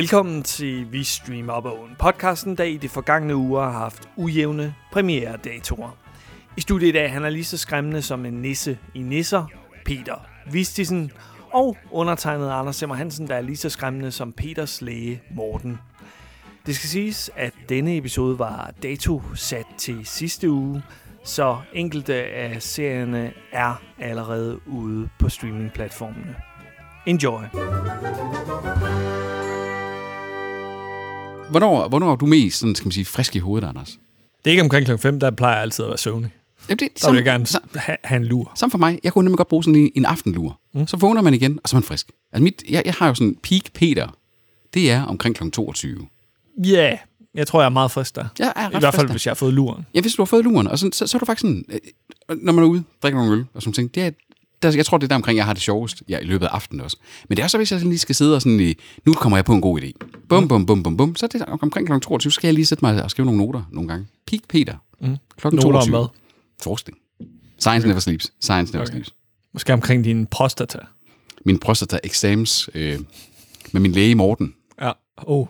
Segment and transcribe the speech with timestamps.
[0.00, 4.74] Velkommen til Vi Stream Up Own, podcasten, der i de forgangne uger har haft ujævne
[4.92, 5.96] premiere-datoer.
[6.56, 9.46] I studiet i dag han er lige så skræmmende som en nisse i nisser,
[9.84, 11.12] Peter Vistisen,
[11.52, 15.78] og undertegnet Anders Simmer Hansen, der er lige så skræmmende som Peters læge Morten.
[16.66, 20.82] Det skal siges, at denne episode var dato sat til sidste uge,
[21.24, 26.36] så enkelte af serierne er allerede ude på streamingplatformene.
[27.06, 27.42] Enjoy!
[31.50, 33.98] Hvornår, hvornår er du mest sådan, skal man sige, frisk i hovedet, Anders?
[34.44, 36.30] Det er ikke omkring klokken 5, der plejer jeg altid at være søvnig.
[36.68, 38.52] Jamen, det, Der vil jeg gerne ha- have en lur.
[38.54, 40.60] Som for mig, jeg kunne nemlig godt bruge sådan en, en aftenlur.
[40.74, 40.86] Mm.
[40.86, 42.10] Så vågner man igen, og så er man frisk.
[42.32, 44.16] Altså mit, jeg, jeg har jo sådan peak Peter.
[44.74, 45.50] Det er omkring kl.
[45.50, 46.06] 22.
[46.64, 46.98] Ja, yeah,
[47.34, 48.24] jeg tror, jeg er meget frisk der.
[48.38, 49.12] Jeg er ret I hvert fald, der.
[49.12, 49.86] hvis jeg har fået luren.
[49.94, 52.36] Ja, hvis du har fået luren, og så, så, så er du faktisk sådan, øh,
[52.42, 54.10] når man er ude, drikker nogle øl og sådan ting, det er,
[54.62, 56.50] der, jeg tror, det er der omkring, jeg har det sjovest ja, i løbet af
[56.50, 56.96] aftenen også.
[57.28, 58.74] Men det er så, hvis jeg lige skal sidde og sådan, i,
[59.06, 59.92] nu kommer jeg på en god idé.
[60.28, 61.16] Bum, bum, bum, bum, bum.
[61.16, 61.92] Så er det omkring kl.
[61.92, 64.06] 22, så skal jeg lige sætte mig og skrive nogle noter nogle gange.
[64.26, 64.74] Peak Peter.
[65.00, 65.16] Mm.
[65.36, 65.98] Klokken Noter om 22.
[65.98, 66.06] hvad?
[66.62, 66.98] Forskning.
[67.58, 68.32] Science never sleeps.
[68.40, 68.92] Science never okay.
[68.92, 69.14] sleeps.
[69.52, 70.78] Måske omkring din prostata.
[71.44, 72.98] Min prostata exams øh,
[73.72, 74.54] med min læge Morten.
[74.82, 74.92] Ja.
[75.16, 75.46] Oh.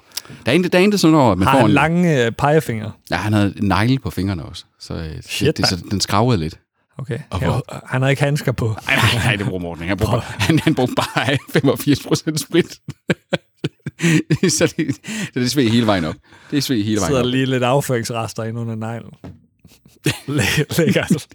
[0.47, 1.73] Der er ikke, der er ikke sådan noget, man Har får en...
[1.73, 2.91] lange øh, pegefinger?
[3.11, 4.65] Ja, han havde negle på fingrene også.
[4.79, 6.59] Så, øh, Shit, det, det, så den skravede lidt.
[7.01, 7.19] Okay.
[7.31, 8.67] Og hvor- han har ikke handsker på.
[8.87, 9.85] Nej, nej, nej, det bruger Morten.
[9.89, 12.67] Han bruger, bare, han, han bruger bare 85 procent sprit.
[14.59, 14.97] så det,
[15.35, 16.15] det er sved hele vejen op.
[16.51, 17.27] Det er sved hele vejen sidder op.
[17.27, 19.11] lige lidt afføringsrester ind under neglen.
[20.37, 20.43] Læ-
[20.79, 21.27] Lækkert.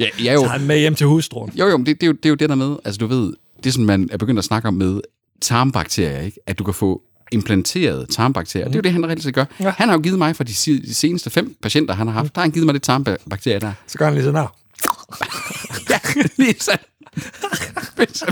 [0.00, 1.50] Ja, jeg er jo, Tager han med hjem til hustruen.
[1.54, 3.06] jo, jo, men det, det, er jo, det er jo det der med, altså du
[3.06, 3.32] ved,
[3.64, 5.00] det som man er begyndt at snakke om med
[5.42, 6.38] tarmbakterier, ikke?
[6.46, 8.66] at du kan få implanteret tarmbakterier.
[8.66, 8.72] Mm.
[8.72, 9.44] Det er jo det, han reelt gør.
[9.60, 9.74] Ja.
[9.78, 12.40] Han har jo givet mig, for de, de seneste fem patienter, han har haft, der
[12.40, 13.72] har han givet mig det tarmbakterier der.
[13.86, 14.56] Så gør han lige sådan her.
[15.90, 15.98] Ja,
[16.36, 16.84] lige sådan.
[17.96, 18.24] Hvis-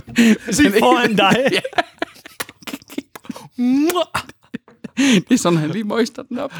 [0.45, 1.37] hvis han Lige foran dig.
[1.53, 1.61] Ja.
[4.97, 6.53] Det er sådan, han lige moister den op.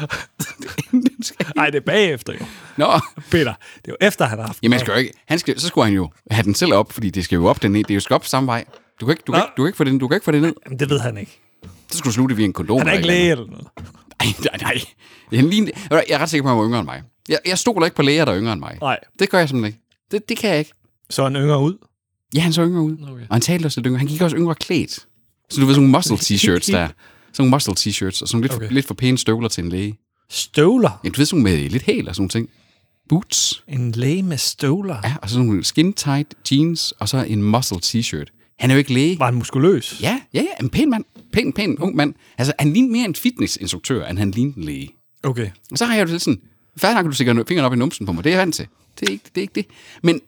[0.91, 1.07] Den
[1.55, 2.45] Nej, det er bagefter jo.
[2.77, 2.99] Nå,
[3.31, 5.59] Peter, det er jo efter, han har haft jamen, han skal jo ikke, han skal,
[5.59, 7.75] så skulle han jo have den selv op, fordi det skal jo op den.
[7.75, 8.65] Det er jo skal op samme vej.
[9.01, 9.43] Du kan ikke, du kan Nå.
[9.45, 10.53] ikke, du kan ikke få det, du kan ikke få det ned.
[10.65, 11.39] Jamen, det ved han ikke.
[11.91, 12.77] Så skulle du slutte via en kondom.
[12.77, 13.67] Han er ikke læge eller noget.
[14.21, 14.81] Nej, nej, nej.
[15.39, 17.03] Han lignede, jeg er ret sikker på, at han var yngre end mig.
[17.29, 18.77] Jeg, jeg stoler ikke på læger, der er yngre end mig.
[18.81, 18.99] Nej.
[19.19, 19.82] Det gør jeg simpelthen ikke.
[20.13, 20.71] Det, det kan jeg ikke.
[21.09, 21.77] Så han yngre ud.
[22.35, 22.93] Ja, han så yngre ud.
[22.93, 23.21] Okay.
[23.29, 23.99] Og han talte også lidt yngre.
[23.99, 24.91] Han gik også yngre klædt.
[25.49, 26.87] Så du ved, sådan nogle muscle t-shirts der.
[26.87, 26.93] Sådan
[27.37, 28.65] nogle muscle t-shirts, og sådan lidt, Okay.
[28.65, 28.73] okay.
[28.73, 29.97] lidt for pæne støvler til en læge.
[30.29, 30.99] Støvler.
[31.03, 32.49] Ja, du ved, sådan med lidt hæl og sådan nogle ting.
[33.09, 33.63] Boots.
[33.67, 34.97] En læge med støvler.
[35.03, 38.55] Ja, og så nogle skin-tight jeans, og så en muscle t-shirt.
[38.59, 39.19] Han er jo ikke læge.
[39.19, 39.99] Var han muskuløs?
[40.01, 41.05] Ja, ja, ja, en pæn mand.
[41.33, 42.13] Pæn, pæn, ung mand.
[42.37, 44.89] Altså, han lignede mere en fitnessinstruktør, end han lignede en læge.
[45.23, 45.49] Okay.
[45.71, 46.41] Og så har jeg jo lidt sådan,
[46.77, 48.23] færdig nok, at du stikker fingeren op i numsen på mig.
[48.23, 48.67] Det er jeg vant til.
[48.99, 49.37] Det er ikke det.
[49.37, 49.65] Er ikke det.
[50.03, 50.21] Men,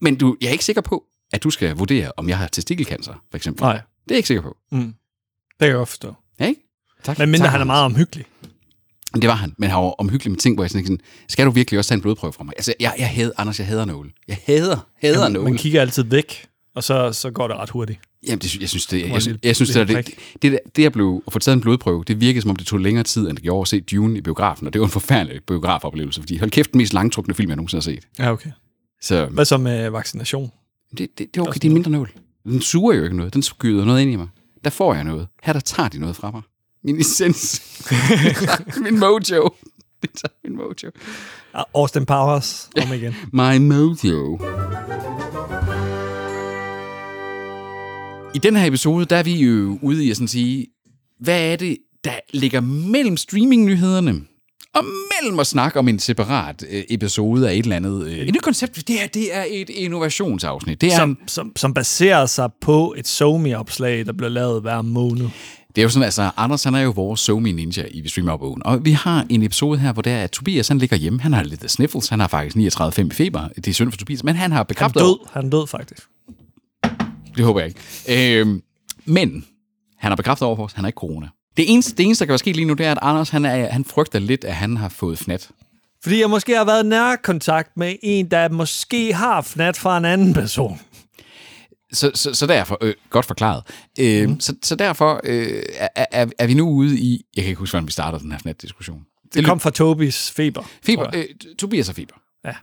[0.00, 3.12] men du, jeg er ikke sikker på, at du skal vurdere, om jeg har testikelcancer,
[3.30, 3.62] for eksempel.
[3.64, 3.72] Nej.
[3.72, 4.56] Det er jeg ikke sikker på.
[4.72, 4.78] Mm.
[4.80, 4.94] Det
[5.60, 6.14] kan jeg godt forstå.
[6.40, 6.60] Ja, ikke?
[7.04, 7.18] Tak.
[7.18, 8.24] Men mindre tak, han er meget omhyggelig.
[9.14, 11.78] Det var han, men han var omhyggelig med ting, hvor jeg sådan, skal du virkelig
[11.78, 12.54] også tage en blodprøve fra mig?
[12.56, 14.10] Altså, jeg, jeg hader, Anders, jeg hader nåle.
[14.28, 15.44] Jeg hader, hader Man, nåle.
[15.44, 18.00] man kigger altid væk, og så, så går det ret hurtigt.
[18.26, 20.92] Jamen, det, jeg synes, det, jeg, lille- jeg synes, det, det, det, det, det, at
[20.92, 23.36] blev at få taget en blodprøve, det virkede som om, det tog længere tid, end
[23.36, 26.50] det gjorde at se Dune i biografen, og det var en forfærdelig biografoplevelse, fordi hold
[26.50, 28.08] kæft, den mest langtrukne film, jeg nogensinde har set.
[28.18, 28.50] Ja, okay.
[29.00, 30.50] Så Hvad så med vaccination?
[30.90, 32.10] det, det, det er okay, det er mindre nål.
[32.44, 34.28] Den suger jo ikke noget, den skyder noget ind i mig.
[34.64, 35.26] Der får jeg noget.
[35.42, 36.42] Her der tager de noget fra mig.
[36.84, 37.62] Min essens.
[38.84, 39.50] min mojo.
[40.02, 40.90] Det tager min mojo.
[41.54, 43.14] Ah, Austin Powers, om igen.
[43.32, 44.38] My mojo.
[48.34, 50.66] I den her episode, der er vi jo ude i at sådan sige,
[51.20, 54.20] hvad er det, der ligger mellem streamingnyhederne
[54.74, 54.84] og
[55.22, 58.06] mellem at snakke om en separat øh, episode af et eller andet.
[58.06, 58.88] Øh, et nyt koncept.
[58.88, 60.80] Det her, det er et innovationsafsnit.
[60.80, 64.82] Det er, en, Som, som, som baserer sig på et SoMe-opslag, der bliver lavet hver
[64.82, 65.28] måned.
[65.68, 68.36] det er jo sådan, altså, Anders han er jo vores somi ninja i Vi Streamer
[68.36, 68.62] Bogen.
[68.64, 71.20] Og vi har en episode her, hvor der er, at Tobias han ligger hjemme.
[71.20, 72.08] Han har lidt af sniffles.
[72.08, 73.48] Han har faktisk 39,5 i feber.
[73.56, 75.02] Det er synd for Tobias, men han har Han bekræftet...
[75.02, 76.02] død, han død faktisk.
[77.38, 78.40] Det håber jeg ikke.
[78.40, 78.62] Øhm,
[79.04, 79.46] men
[79.98, 81.28] han har bekræftet over for os, han har ikke corona.
[81.56, 83.44] Det eneste, det eneste, der kan være sket lige nu, det er, at Anders han,
[83.44, 85.50] er, han frygter lidt, at han har fået fnat.
[86.02, 90.04] Fordi jeg måske har været i nærkontakt med en, der måske har fnat fra en
[90.04, 90.80] anden person.
[91.92, 93.62] Så, så, så derfor, øh, godt forklaret.
[93.98, 94.40] Øh, mm.
[94.40, 97.72] så, så derfor øh, er, er, er vi nu ude i, jeg kan ikke huske,
[97.72, 99.02] hvordan vi startede den her fnat-diskussion.
[99.34, 100.70] Det kom fra Tobis feber.
[100.82, 101.24] Feber, øh,
[101.58, 102.14] Tobias har feber.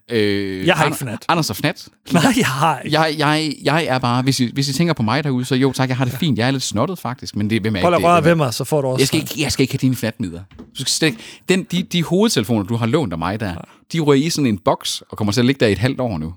[0.10, 0.16] Ja.
[0.18, 1.26] Øh, Jeg har ikke fnat.
[1.28, 1.88] Anders har fnat.
[2.14, 3.00] Nej, jeg har ikke.
[3.00, 5.72] Jeg, jeg, jeg er bare, hvis I, hvis I tænker på mig derude, så jo
[5.72, 6.38] tak, jeg har det fint.
[6.40, 7.86] Jeg er lidt snottet faktisk, men det hvem er ikke
[8.18, 8.28] det?
[8.28, 9.96] er- ved mig, så får du også Jeg skal, ikke, jeg skal ikke have dine
[11.06, 13.56] ikke, den, de, de hovedtelefoner, du har lånt af mig der,
[13.94, 16.00] de ryger i sådan en boks og kommer til at ligge der i et halvt
[16.00, 16.34] år nu.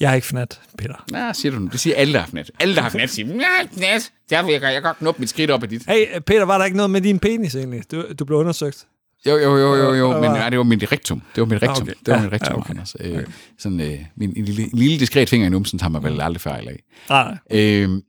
[0.00, 1.04] Jeg er ikke fnat, Peter.
[1.12, 1.68] Ja, siger du nu.
[1.72, 2.50] Det siger alle, der har fnat.
[2.60, 4.10] Alle, der har fnat, siger, ja, fnat.
[4.30, 5.82] Der vil jeg, jeg kan godt knuppe mit skridt op af dit.
[5.88, 7.82] Hey, Peter, var der ikke noget med din penis egentlig?
[7.90, 8.86] Du, du blev undersøgt.
[9.26, 11.22] Jo, jo, jo, jo, jo, men nej, det var mit rektum.
[11.34, 11.82] Det var mit rektum.
[11.82, 11.92] okay.
[12.06, 12.70] Det var Ja, mit rektum, ja, okay.
[12.70, 12.96] Anders.
[13.00, 13.24] Øh,
[13.58, 16.40] sådan, øh, min en lille, en lille diskret finger i numsen tager mig vel aldrig
[16.40, 16.82] fejl af.
[17.10, 17.36] Nej.
[17.52, 18.00] Øh, nej,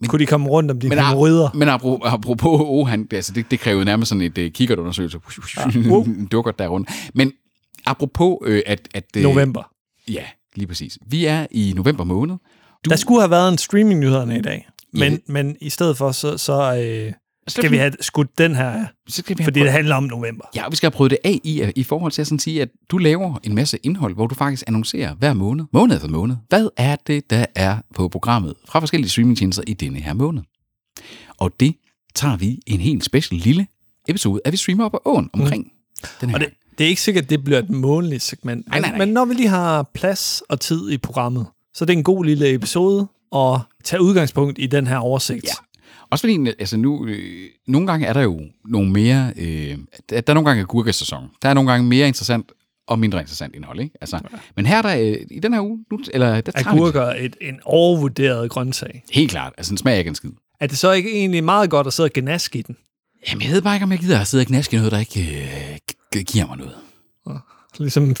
[0.00, 1.50] men, Kunne de komme rundt om dine men, hemorrider?
[1.54, 5.18] men apropos, apropos oh, han, altså, det, det krævede nærmest sådan et uh, kikkertundersøgelse.
[5.88, 6.04] wow.
[6.04, 6.90] en dukker der rundt.
[7.14, 7.32] Men
[7.86, 8.88] apropos, øh, at...
[8.94, 9.70] at øh, November.
[10.08, 10.24] Ja,
[10.56, 10.98] lige præcis.
[11.06, 12.36] Vi er i november måned.
[12.84, 14.68] Du, Der skulle have været en streaming-nyhederne i dag.
[14.92, 15.18] Men, Ja.
[15.26, 17.12] men i stedet for, så, så øh,
[17.48, 20.44] så skal vi have skudt den her så skal vi fordi det handler om november.
[20.54, 22.68] Ja, vi skal have prøvet det af i, i forhold til at sådan sige, at
[22.90, 26.36] du laver en masse indhold, hvor du faktisk annoncerer hver måned, måned efter måned.
[26.48, 30.42] Hvad er det, der er på programmet fra forskellige streamingtjenester i denne her måned?
[31.38, 31.74] Og det
[32.14, 33.66] tager vi en helt special lille
[34.08, 36.08] episode, at vi streamer op på åen omkring mm.
[36.20, 36.36] den her.
[36.36, 38.68] Og det, det er ikke sikkert, at det bliver et månedligt segment.
[38.68, 38.98] Nej, nej, nej.
[38.98, 42.24] Men når vi lige har plads og tid i programmet, så er det en god
[42.24, 45.44] lille episode at tage udgangspunkt i den her oversigt.
[45.44, 45.52] Ja.
[46.10, 49.78] Også fordi, altså nu, øh, nogle gange er der jo nogle mere, øh,
[50.10, 51.28] der, der er nogle gange agurkesæson.
[51.42, 52.52] Der er nogle gange mere interessant
[52.86, 53.94] og mindre interessant indhold, ikke?
[54.00, 54.20] Altså,
[54.56, 57.24] men her er der, øh, i den her uge, nu, eller der tager Agurker er
[57.24, 59.04] et, en overvurderet grøntsag.
[59.12, 60.30] helt klart, altså den smager ikke en skid.
[60.60, 62.76] Er det så ikke egentlig meget godt at sidde og gnaske i den?
[63.30, 64.98] Jamen, jeg ved bare ikke, om jeg gider at sidde og knaske i noget, der
[64.98, 65.48] ikke
[66.16, 66.74] øh, giver mig noget.
[67.78, 68.04] Ligesom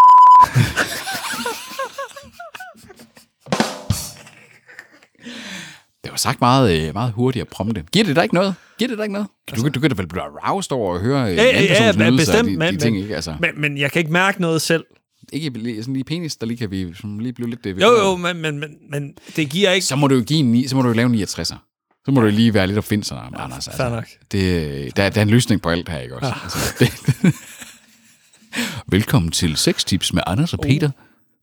[6.24, 7.84] var sagt meget, øh, meget hurtigt at prompte.
[7.92, 8.54] Giver det dig ikke noget?
[8.78, 9.28] Giver det dig ikke noget?
[9.56, 11.64] Du, kan- du kan da vel blive aroused over at høre øh, Ja, ja, en
[11.64, 13.14] ja, persons ja, bestemt, de, de men- ting, men- ikke?
[13.14, 14.84] Altså, men, men jeg kan ikke mærke noget selv.
[15.32, 17.66] ikke lige- sådan lige penis, der lige kan vi sådan lige blive lidt...
[17.66, 19.86] Øh, Jo, jo, men, men, men, men det giver ikke...
[19.86, 21.56] Så må du jo give en, så må du jo lave en 69'er.
[22.04, 23.68] Så må du lige være lidt opfindsom, ja, Anders.
[23.76, 24.04] fair nok.
[24.32, 26.26] det, der, der er en løsning på alt her, ikke også?
[26.26, 26.34] Ja.
[26.44, 27.34] Altså, det,
[28.90, 30.90] Velkommen til Sex Tips med Anders og Peter.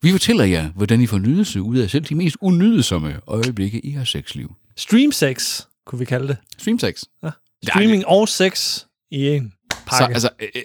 [0.02, 3.94] Vi fortæller jer, hvordan I får nydelse ud af selv de mest unydelsomme øjeblikke i
[3.94, 4.52] jeres sexliv.
[4.76, 6.36] Stream sex, kunne vi kalde det.
[6.58, 7.02] Stream sex.
[7.22, 7.30] Ja.
[7.68, 10.14] Streaming og sex i en Så pakke.
[10.14, 10.62] altså, øh,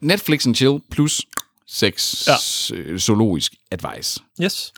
[0.00, 1.22] Netflix and chill plus
[1.66, 2.76] sex Ja.
[2.76, 4.20] øh, zoologisk advice.
[4.42, 4.72] yes.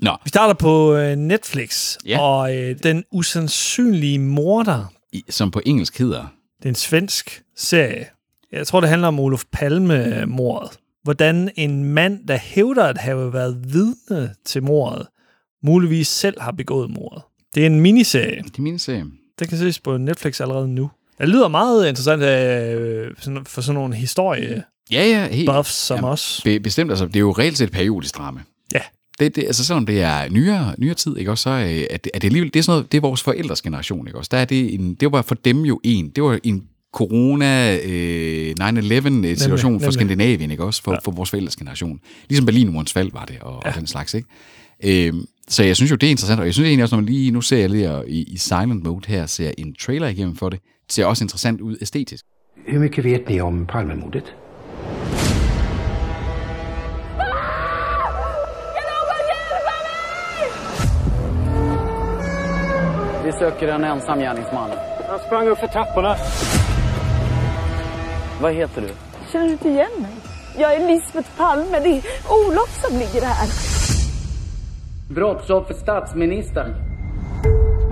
[0.00, 2.20] Nå, Vi starter på øh, Netflix, Ja.
[2.20, 4.92] og øh, Den Usandsynlige Morder.
[5.12, 6.26] i, som på engelsk hedder...
[6.58, 8.06] Det er en svensk serie.
[8.52, 10.70] Jeg tror, det handler om Olof Palme-mordet.
[11.02, 15.06] Hvordan en mand, der hævder at have været vidne til mordet,
[15.62, 17.22] muligvis selv har begået mordet.
[17.56, 18.42] Det er en miniserie.
[18.42, 19.04] Det er min serie.
[19.38, 20.90] Den kan ses på Netflix allerede nu.
[21.18, 25.66] Det lyder meget interessant øh, for sådan nogle historiebuffs Ja, ja, helt.
[25.66, 26.40] som Jamen, os.
[26.44, 28.40] Be, bestemt, altså, det er jo reelt set periodisk drama.
[28.74, 28.80] Ja.
[29.18, 32.10] Det, det, altså selvom det er nyere, nyere tid, ikke også, så øh, er det,
[32.14, 34.28] er det alligevel, det er sådan noget, det er vores forældres generation, ikke også.
[34.32, 38.54] Der er det en, det var for dem jo en, det var en corona øh,
[38.60, 39.90] 9-11 situation for.
[39.90, 40.98] Skandinavien, ikke også, for, ja.
[41.04, 42.00] for vores forældres generation.
[42.28, 43.70] Ligesom Berlinmurens fald var det, og, ja.
[43.70, 44.28] og den slags, ikke?
[44.84, 47.06] Øhm, så jeg synes jo, det er interessant, og jeg synes egentlig også, når man
[47.06, 50.48] lige, nu ser jeg lige i, i silent mode her, ser en trailer igennem for
[50.48, 52.24] det, det ser også interessant ud æstetisk.
[52.70, 54.34] Hur mycket vet ni om Palmemordet?
[63.24, 64.70] Vi söker en ensam gärningsman.
[65.08, 66.16] Han sprang upp för trapporna.
[68.40, 68.88] Vad heter du?
[69.32, 70.10] Känner du inte igen mig?
[70.58, 71.80] Jag är Lisbeth Palme.
[71.80, 73.48] Det är Olof som ligger här.
[75.14, 76.74] Brottsoffer statsministern.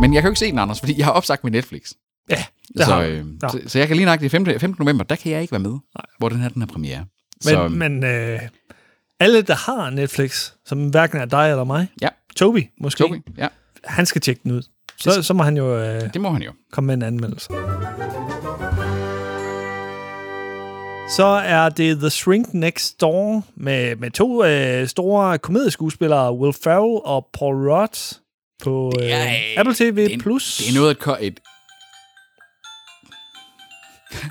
[0.00, 1.92] Men jeg kan jo ikke se den, Anders, fordi jeg har opsagt med Netflix.
[2.30, 2.44] Ja,
[2.78, 3.49] det så, har øh, ja.
[3.49, 4.61] så, så jeg kan lige nok det 15.
[4.61, 4.85] 15.
[4.85, 6.04] november, der kan jeg ikke være med, Nej.
[6.18, 7.04] hvor den her den er premiere.
[7.44, 8.40] Men, så, men øh,
[9.21, 13.49] alle, der har Netflix, som hverken er dig eller mig, ja, Toby måske, Toby, ja,
[13.85, 14.62] han skal tjekke den ud.
[14.99, 16.52] Så, så må han jo øh, det må han jo.
[16.73, 17.49] komme med en anmeldelse.
[21.08, 27.00] Så er det The Shrink Next Door med, med to øh, store komedieskuespillere, Will Ferrell
[27.04, 28.18] og Paul Rudd
[28.62, 29.96] på øh, er, øh, Apple TV+.
[29.96, 30.56] Det er, Plus.
[30.56, 31.16] det er noget at...
[31.20, 31.40] Et,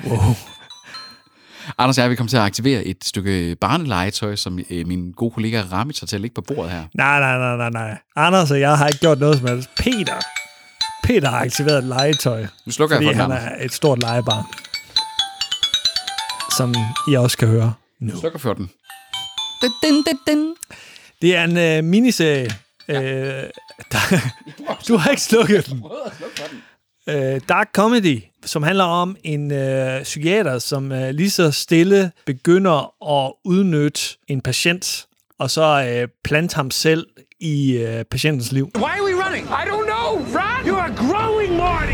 [0.07, 0.17] Wow.
[1.77, 5.31] Anders og jeg vil komme til at aktivere et stykke barnelegetøj, som øh, min gode
[5.31, 6.83] kollega Ramit har til at ligge på bordet her.
[6.93, 7.97] Nej, nej, nej, nej, nej.
[8.15, 9.69] Anders og jeg har ikke gjort noget som helst.
[9.77, 10.13] Peter.
[11.03, 13.59] Peter har aktiveret et legetøj, Nu slukker fordi jeg for han den, Anders.
[13.61, 14.43] er et stort legebarn.
[16.57, 16.75] Som
[17.07, 18.19] I også kan høre nu.
[18.19, 18.69] Slukker for den.
[19.61, 20.55] Den, den, den, den.
[21.21, 22.49] Det er en øh, miniserie.
[22.87, 22.95] Øh,
[23.91, 24.17] der,
[24.87, 25.83] du har ikke slukket den.
[27.09, 32.93] Øh, dark comedy, som handler om en øh, psykiater, som øh, lige så stille begynder
[33.13, 35.05] at udnytte en patient,
[35.39, 37.07] og så øh, plante ham selv
[37.39, 38.71] i øh, patientens liv.
[38.75, 39.45] Why are we running?
[39.47, 40.09] I don't know.
[40.37, 40.67] Run!
[40.67, 41.92] You are growing, Marty.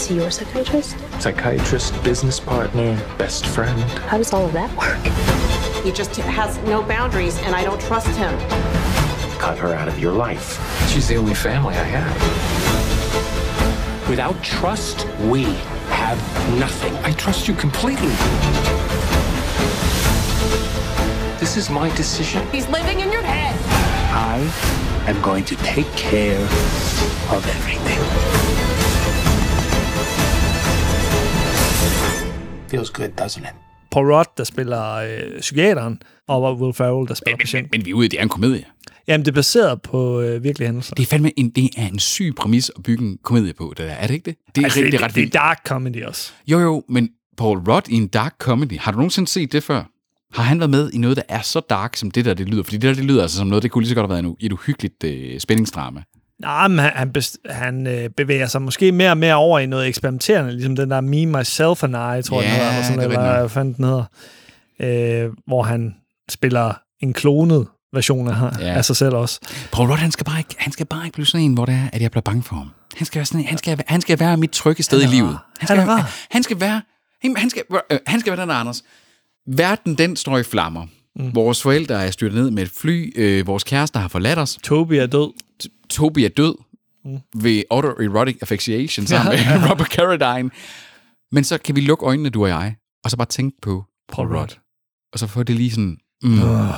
[0.00, 0.96] Is he your psychiatrist?
[1.20, 3.78] Psychiatrist, business partner, best friend.
[4.08, 4.96] How does all of that work?
[5.84, 8.32] He just has no boundaries, and I don't trust him.
[9.38, 10.58] Cut her out of your life.
[10.88, 12.16] She's the only family I have.
[14.08, 15.42] Without trust, we
[15.92, 16.18] have
[16.58, 16.94] nothing.
[17.04, 18.14] I trust you completely.
[21.38, 22.48] This is my decision.
[22.52, 23.54] He's living in your head.
[24.14, 24.50] I
[25.06, 28.69] am going to take care of everything.
[32.70, 33.54] Feels good, doesn't it?
[33.90, 37.68] Paul Rudd, der spiller øh, psykiateren, og Will Ferrell, der spiller Men, men, patienten.
[37.72, 38.64] men vi er ude, i- det er en komedie.
[39.08, 40.94] Jamen, det er baseret på øh, virkelige hændelser.
[40.94, 43.86] Det er fandme en, det er en syg præmis at bygge en komedie på, det
[43.86, 43.92] der.
[43.92, 44.36] Er det ikke det?
[44.54, 45.34] Det er, altså, rigtig, det, det er ret det er vildt.
[45.34, 46.32] dark comedy også.
[46.46, 47.08] Jo, jo, men
[47.38, 49.82] Paul Rudd i en dark comedy, har du nogensinde set det før?
[50.34, 52.62] Har han været med i noget, der er så dark, som det der, det lyder?
[52.62, 54.24] Fordi det der, det lyder altså som noget, det kunne lige så godt have været
[54.30, 56.02] en, et uhyggeligt øh, spændingsdrama.
[56.40, 57.12] Nej, men han, han,
[57.50, 61.00] han øh, bevæger sig måske mere og mere over i noget eksperimenterende, ligesom den der
[61.00, 63.84] Me, Myself and I, tror jeg, Ja, hedder, eller sådan, er eller hvad fanden den
[63.84, 64.04] hedder,
[65.26, 65.94] øh, hvor han
[66.30, 68.72] spiller en klonet version af, Ja.
[68.72, 69.40] af sig selv også.
[69.72, 71.74] Paul Rudd, han skal, bare ikke, han skal bare ikke blive sådan en, hvor det
[71.74, 72.70] er, at jeg bliver bange for ham.
[72.96, 75.38] Han skal være, sådan han skal, han skal være mit trygge sted i livet.
[75.58, 76.82] Han skal, Han være- han skal være,
[77.36, 78.82] han skal, øh, han skal være den der, Anders.
[79.46, 80.86] Verden, den står i flammer.
[81.16, 81.34] Mm.
[81.34, 83.12] Vores forældre er styrtet ned med et fly.
[83.16, 84.58] Øh, vores kærester har forladt os.
[84.62, 85.32] Toby er død.
[85.90, 86.54] Toby er død
[87.04, 87.18] mm.
[87.42, 89.38] ved autoerotic asphyxiation sammen med
[89.70, 90.50] Robert Carradine.
[91.32, 92.74] Men så kan vi lukke øjnene, du og jeg,
[93.04, 94.50] og så bare tænke på Paul Rudd.
[95.12, 95.96] Og så får det lige sådan...
[96.22, 96.30] Mm,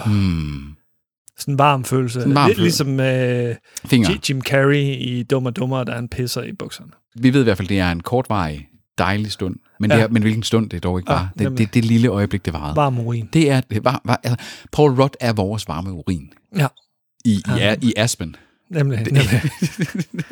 [0.07, 0.75] mm,
[1.39, 2.13] Sådan en varm følelse.
[2.15, 2.85] Sådan en varm Lidt følelse.
[2.85, 6.91] ligesom øh, Jim Carrey i Dum og Dummer, der han pisser i bukserne.
[7.17, 9.57] Vi ved i hvert fald, det er en kortvarig, dejlig stund.
[9.81, 9.97] Men, ja.
[9.97, 10.03] Ja.
[10.03, 11.29] det er, men hvilken stund det er dog ikke Ja, bare.
[11.51, 12.77] det, det, det lille øjeblik, det varede.
[12.77, 13.29] Varm urin.
[13.33, 16.33] Det er, det var, var, altså, Paul Rudd er vores varme urin.
[16.57, 16.67] Ja,
[17.25, 17.75] I, i, ja.
[17.83, 18.37] i Aspen.
[18.73, 18.99] Nemlig.
[18.99, 19.43] nemlig.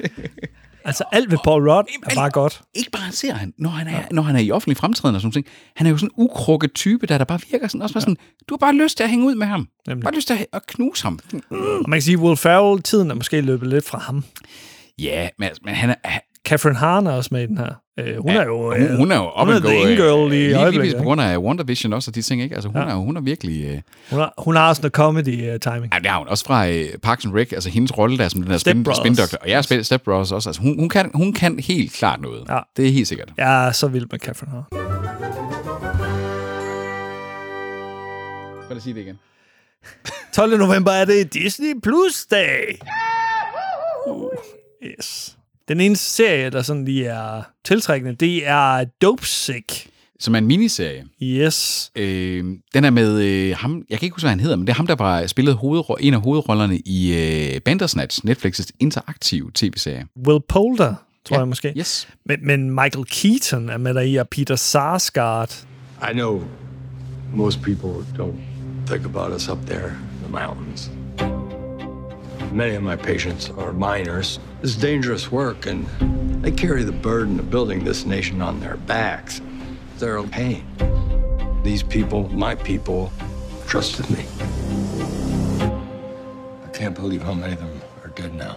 [0.85, 2.63] altså alt ved Paul Rudd er bare godt.
[2.75, 5.33] Ikke bare ser han, når han er, når han er i offentlig fremtræden og sådan
[5.35, 5.47] noget.
[5.77, 8.17] Han er jo sådan en ukrukket type, der, der bare virker sådan, også bare sådan,
[8.49, 9.69] du har bare lyst til at hænge ud med ham.
[9.87, 10.03] Nemlig.
[10.05, 11.19] Bare lyst til at, at knuse ham.
[11.51, 14.25] Og man kan sige, at Will Ferrell, tiden er måske løbet lidt fra ham.
[14.99, 17.73] Ja, men, altså, men han er, han- Catherine Hahn er også med i den her.
[18.05, 18.75] Øh, hun er jo...
[18.79, 20.97] hun, hun er jo op hun er and go, the øh, in-girl i lige, lige
[20.99, 22.55] på grund af WandaVision også, og de ting, ikke?
[22.55, 22.89] Altså, hun, ja.
[22.89, 23.65] er, jo- hun er virkelig...
[23.67, 23.79] Øh,
[24.11, 25.95] Hun har, hun har også noget comedy-timing.
[25.95, 28.43] Ja, det har hun også fra øh, Parks and Rec, altså hendes rolle der som
[28.43, 29.39] den der spin, spindoktor.
[29.43, 30.49] Og jeg spil- Step Brothers også.
[30.49, 32.45] Altså, hun, hun, kan, hun kan helt klart noget.
[32.49, 32.59] Ja.
[32.77, 33.29] Det er helt sikkert.
[33.39, 34.65] Er så vild med Catherine Hahn.
[38.67, 39.19] Prøv at sige det igen.
[40.35, 40.59] 12.
[40.59, 42.79] november er det Disney Plus dag.
[44.07, 44.31] Uh,
[44.85, 45.37] yes.
[45.71, 49.87] Den eneste serie, der sådan lige er tiltrækkende, det er Dope Sick.
[50.21, 51.05] Som er en miniserie.
[51.23, 51.91] Yes.
[51.97, 54.73] Øh, den er med øh, ham, jeg kan ikke huske, hvad han hedder, men det
[54.73, 57.15] er ham, der var spillet hovedro- en af hovedrollerne i
[57.55, 60.07] øh, Bandersnatch, Netflix's interaktive tv-serie.
[60.27, 61.41] Will Polder, tror Ja.
[61.41, 61.73] jeg måske.
[61.77, 62.09] Yes.
[62.27, 65.65] Men, men Michael Keaton er med der i, og Peter Sarsgaard.
[66.11, 66.43] I know
[67.35, 68.37] most people don't
[68.87, 70.91] think about us up there in the mountains.
[72.53, 74.41] Many of my patients are miners.
[74.61, 75.87] It's dangerous work, and
[76.43, 79.41] they carry the burden of building this nation on their backs.
[79.99, 80.67] They're in pain.
[81.63, 83.13] These people, my people,
[83.69, 84.27] trusted me.
[85.61, 88.57] I can't believe how many of them are dead now.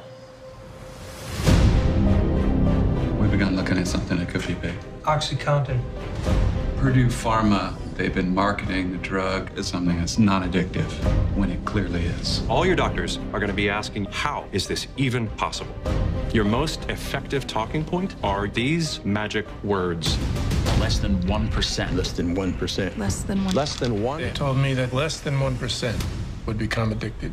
[3.33, 4.75] Begun looking at something that could be big.
[5.05, 5.79] OxyContin.
[6.77, 10.91] Purdue Pharma, they've been marketing the drug as something that's non addictive
[11.35, 12.43] when it clearly is.
[12.47, 15.73] All your doctors are going to be asking, how is this even possible?
[16.31, 20.15] Your most effective talking point are these magic words.
[20.79, 21.95] Less than 1%.
[21.95, 22.97] Less than 1%.
[22.99, 23.55] Less than one.
[23.55, 24.21] Less than one.
[24.21, 26.05] They told me that less than 1%
[26.45, 27.31] would become addicted.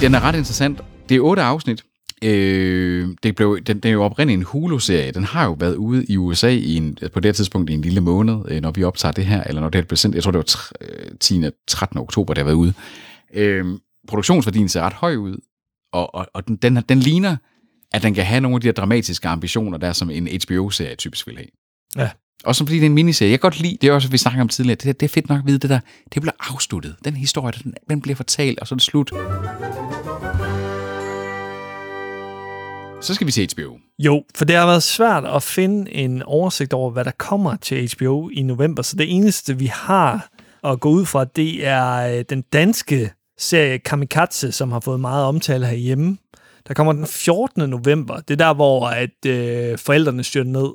[0.00, 0.80] Den er ret interessant.
[1.08, 1.84] Det er otte afsnit.
[2.26, 5.10] Øh, det blev, den, den er jo oprindeligt en Hulu-serie.
[5.12, 8.00] Den har jo været ude i USA i en, på det tidspunkt i en lille
[8.00, 10.14] måned, øh, når vi optager det her, eller når det her blev sendt.
[10.14, 11.42] Jeg tror, det var tr- øh, 10.
[11.68, 11.98] 13.
[11.98, 12.72] oktober, det har været ude.
[13.34, 13.64] Øh,
[14.08, 15.36] produktionsværdien ser ret høj ud,
[15.92, 17.36] og, og, og den, den, den ligner,
[17.92, 21.26] at den kan have nogle af de her dramatiske ambitioner, der som en HBO-serie typisk
[21.26, 21.46] vil have.
[21.96, 22.10] Ja.
[22.44, 23.30] Også fordi det er en miniserie.
[23.30, 25.08] Jeg kan godt lide, det er også, vi snakker om tidligere, det, der- det er
[25.08, 25.80] fedt nok at vide, det der,
[26.14, 26.96] det bliver afsluttet.
[27.04, 29.12] Den historie, den, den bliver fortalt, og så er det slut.
[33.00, 33.78] Så skal vi se HBO.
[33.98, 37.90] Jo, for det har været svært at finde en oversigt over, hvad der kommer til
[37.96, 38.82] HBO i november.
[38.82, 40.28] Så det eneste, vi har
[40.64, 45.24] at gå ud fra, det er øh, den danske serie Kamikaze, som har fået meget
[45.26, 46.18] omtale herhjemme.
[46.68, 47.70] Der kommer den 14.
[47.70, 48.16] november.
[48.20, 50.70] Det er der, hvor at, øh, forældrene styrter ned,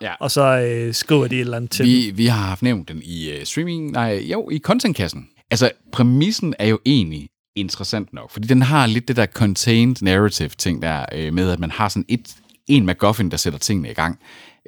[0.00, 0.12] Ja.
[0.20, 1.92] og så øh, skriver de et eller andet til dem.
[1.92, 5.28] Vi, vi har haft nævnt den i uh, streaming, nej, jo, i contentkassen.
[5.50, 10.48] Altså, præmissen er jo egentlig interessant nok, fordi den har lidt det der contained narrative
[10.48, 12.34] ting der, øh, med at man har sådan et,
[12.66, 14.18] en MacGuffin, der sætter tingene i gang.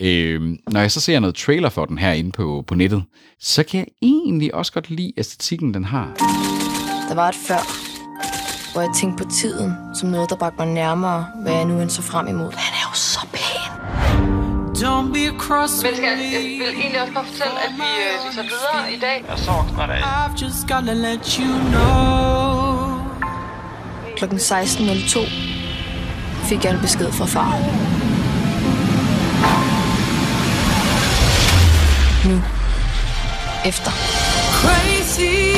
[0.00, 3.04] Øh, når jeg så ser noget trailer for den her inde på, på nettet,
[3.40, 6.14] så kan jeg egentlig også godt lide æstetikken, den har.
[7.08, 7.62] Der var et før,
[8.72, 11.90] hvor jeg tænkte på tiden som noget, der bragte mig nærmere, hvad jeg nu end
[11.90, 12.52] så frem imod.
[12.52, 13.64] Han er jo så pæn.
[14.84, 18.34] Don't be across Men skal, jeg vil egentlig også bare fortælle, at vi, øh, vi
[18.34, 19.24] tager videre i dag.
[19.28, 19.98] Jeg savner dig.
[19.98, 22.63] I've just gotta let you know.
[24.16, 25.18] Klokken 16.02
[26.48, 27.58] fik jeg en besked fra far.
[32.28, 32.42] Nu.
[33.64, 33.90] Efter.
[34.50, 35.54] Crazy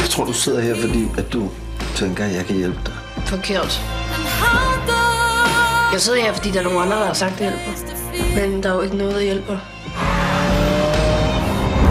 [0.00, 1.50] Jeg tror, du sidder her, fordi at du
[1.94, 2.94] tænker, at jeg kan hjælpe dig.
[3.26, 3.82] Forkert.
[5.92, 8.40] Jeg sidder her, fordi der er nogle andre, der har sagt, det hjælper.
[8.40, 9.58] Men der er jo ikke noget, der hjælper.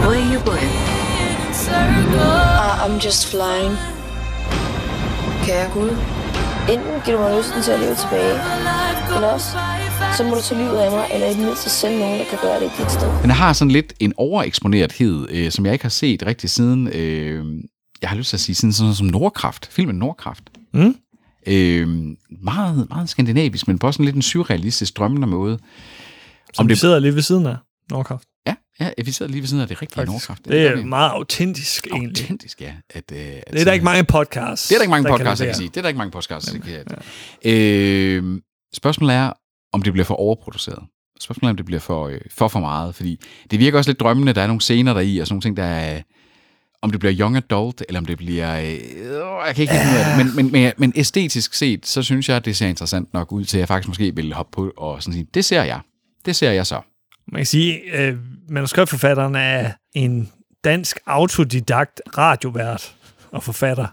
[0.04, 0.70] Where are you going?
[2.14, 3.78] Uh, I'm just flying.
[5.46, 5.90] Kære Gud,
[6.72, 8.34] enten giver du mig lysten til at leve tilbage,
[9.14, 9.48] eller også,
[10.16, 12.38] så må du tage livet af mig, eller i det mindste sende nogen, der kan
[12.42, 13.22] gøre det i dit sted.
[13.22, 17.44] Den har sådan lidt en overeksponerethed, øh, som jeg ikke har set rigtig siden, øh,
[18.02, 20.44] jeg har lyst til at sige, siden sådan noget som Nordkraft, filmen Nordkraft.
[20.74, 20.96] Mm.
[21.46, 21.88] Øh,
[22.42, 25.58] meget, meget skandinavisk, men på sådan lidt en surrealistisk drømmende måde.
[26.54, 27.56] Som det sidder lige ved siden af
[27.90, 28.28] Nordkraft.
[28.80, 30.04] Ja, vi sidder lige ved siden af det rigtige.
[30.04, 30.44] Nordkraft.
[30.44, 30.84] Det er gør vi.
[30.84, 32.22] meget autentisk, egentlig.
[32.22, 32.72] Autentisk, ja.
[32.90, 34.68] At, øh, at Det er der ikke mange podcasts.
[34.68, 35.68] Det er der ikke mange der podcasts, jeg kan sige.
[35.68, 36.84] Det er der ikke mange podcasts, jeg kan
[37.44, 37.50] ja.
[37.52, 38.40] øh,
[38.74, 39.32] Spørgsmålet er,
[39.72, 40.82] om det bliver for overproduceret.
[41.20, 44.00] Spørgsmålet er, om det bliver for, øh, for for meget, fordi det virker også lidt
[44.00, 46.02] drømmende, der er nogle scener der i, og sådan nogle ting, der er,
[46.82, 48.66] om det bliver young adult, eller om det bliver, øh,
[49.46, 52.28] jeg kan ikke finde ud af det, men, men, men, men æstetisk set, så synes
[52.28, 54.72] jeg, at det ser interessant nok ud til, at jeg faktisk måske vil hoppe på
[54.76, 55.80] og sådan sige, det ser jeg.
[56.26, 56.80] Det ser jeg så.
[57.32, 58.16] Man kan sige, øh,
[58.48, 60.32] manuskriptforfatteren er en
[60.64, 62.94] dansk autodidakt radiovært
[63.30, 63.86] og forfatter.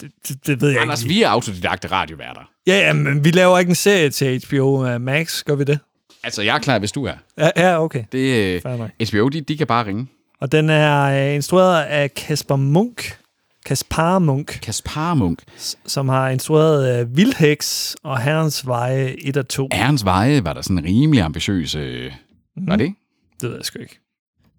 [0.00, 1.14] Det, det, det ved jeg Anders, ikke.
[1.14, 2.40] vi er autodidakte radioværter.
[2.66, 5.78] Ja, ja, men vi laver ikke en serie til HBO uh, Max, gør vi det?
[6.24, 7.14] Altså, jeg er klar, hvis du er.
[7.38, 8.04] Ja, ja okay.
[8.12, 8.90] Det, nok.
[9.00, 10.06] øh, HBO, de, de kan bare ringe.
[10.40, 13.18] Og den er øh, instrueret af Kasper Munk.
[13.66, 14.58] Kaspar Munk.
[14.62, 15.42] Kaspar Munk.
[15.86, 19.68] Som har instrueret øh, Vildheks og Herrens Veje 1 og 2.
[19.72, 21.74] Herrens Veje var der sådan rimelig ambitiøs...
[21.74, 22.12] Øh,
[22.56, 22.66] Mhm.
[22.68, 22.96] Var det ikke?
[23.40, 24.00] Det ved jeg sgu ikke.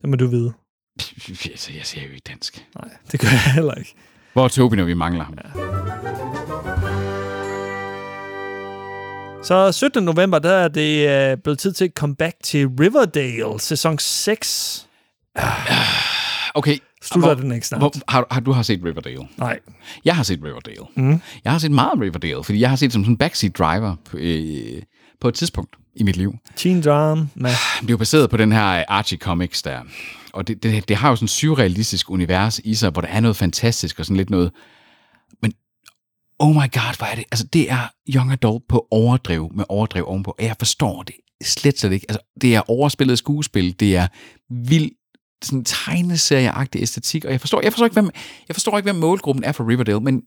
[0.02, 0.54] Det må du vide.
[1.52, 2.66] Altså, jeg ser jo ikke dansk.
[2.76, 3.96] Nej, det gør jeg heller ikke.
[4.34, 5.38] Hvor er Tobi, når vi mangler ham?
[5.44, 5.50] Ja.
[9.44, 10.04] Så 17.
[10.04, 14.88] november, der er det øh, blevet tid til at komme back til Riverdale, sæson 6.
[16.54, 16.78] Okay.
[17.04, 17.82] Slutter hvor, den ikke snart?
[17.82, 19.28] Hvor, har, har, du har set Riverdale?
[19.38, 19.60] Nej.
[20.06, 20.86] Jeg har set Riverdale.
[20.96, 21.22] Mm.
[21.44, 24.18] Jeg har set meget Riverdale, fordi jeg har set som sådan en backseat driver på,
[24.18, 24.82] øh,
[25.22, 26.33] på et tidspunkt i mit liv.
[26.55, 27.25] Teen Drama.
[27.81, 29.81] Det er jo baseret på den her Archie Comics der.
[30.33, 33.19] Og det, det, det har jo sådan et surrealistisk univers i sig, hvor der er
[33.19, 34.51] noget fantastisk og sådan lidt noget...
[35.41, 35.53] Men
[36.39, 37.23] oh my god, hvor er det...
[37.31, 40.36] Altså, det er young adult på overdrev med overdrev ovenpå.
[40.39, 42.05] Og jeg forstår det slet slet ikke.
[42.10, 43.79] Altså, det er overspillet skuespil.
[43.79, 44.07] Det er
[44.49, 44.91] vild
[45.41, 48.10] sådan tegneserieagtig æstetik, og jeg forstår, jeg forstår ikke, hvem,
[48.47, 50.21] jeg forstår ikke, hvem målgruppen er for Riverdale, men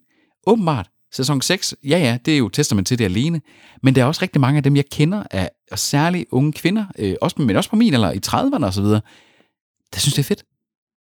[0.47, 3.41] åbenbart, sæson 6, ja ja, det er jo testament til det alene,
[3.83, 6.87] men der er også rigtig mange af dem, jeg kender, af, og særligt unge kvinder,
[6.99, 9.01] øh, også, men også på min eller i 30'erne og så videre,
[9.95, 10.45] der synes, det er fedt.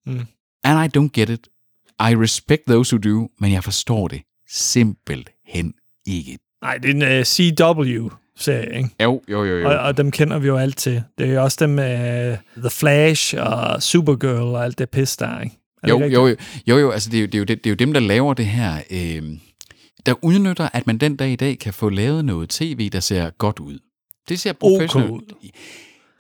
[0.06, 0.26] Mm.
[0.64, 1.48] And I don't get it.
[2.00, 5.74] I respect those who do, men jeg forstår det simpelthen
[6.06, 6.38] ikke.
[6.62, 8.90] Nej, det er en uh, CW-serie, ikke?
[9.02, 9.58] Jo, jo, jo.
[9.58, 9.68] jo.
[9.68, 11.02] Og, og dem kender vi jo alt til.
[11.18, 15.40] Det er også dem med uh, The Flash og Supergirl og alt det pis der,
[15.40, 15.56] ikke?
[15.82, 17.66] Er Jo, jo, jo, jo, jo, altså det er jo, det, er jo, det, det
[17.66, 19.22] er jo dem, der laver det her, øh,
[20.06, 23.30] der udnytter, at man den dag i dag kan få lavet noget tv, der ser
[23.30, 23.78] godt ud.
[24.28, 25.50] Det ser professionelt ud.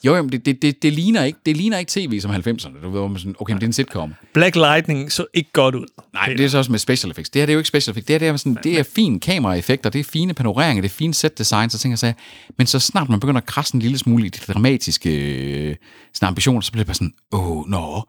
[0.04, 2.82] Jo, jo, men det, det, det, det, ligner ikke, det ligner ikke tv som 90'erne.
[2.82, 4.14] Du ved, man sådan, okay, men det er en sitcom.
[4.34, 5.86] Black Lightning så ikke godt ud.
[6.12, 7.30] Nej, det er så også med special effects.
[7.30, 8.06] Det her det er jo ikke special effects.
[8.06, 10.94] Det her det er, sådan, det er fine kameraeffekter, det er fine panoreringer, det er
[10.94, 12.12] fine set design, så tænker jeg så,
[12.58, 15.76] men så snart man begynder at krasse en lille smule i de dramatiske øh,
[16.14, 18.02] sådan ambitioner, så bliver det bare sådan, åh, oh, nå,